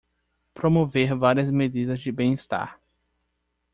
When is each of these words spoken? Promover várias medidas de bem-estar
Promover 0.55 1.13
várias 1.15 1.51
medidas 1.51 1.99
de 1.99 2.11
bem-estar 2.11 2.81